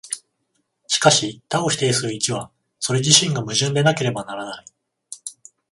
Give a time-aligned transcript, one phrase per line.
[0.87, 4.65] しかし多を否定する一は、それ自身が矛盾でなければならない。